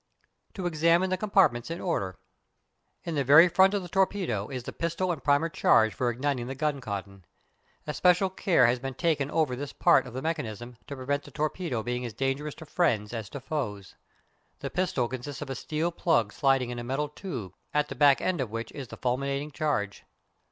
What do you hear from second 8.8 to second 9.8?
taken over this